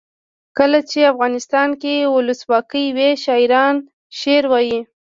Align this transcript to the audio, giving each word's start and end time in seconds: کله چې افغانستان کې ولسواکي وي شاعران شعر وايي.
کله 0.57 0.79
چې 0.89 0.99
افغانستان 1.13 1.69
کې 1.81 1.93
ولسواکي 2.15 2.85
وي 2.95 3.09
شاعران 3.25 3.75
شعر 4.19 4.43
وايي. 4.51 4.79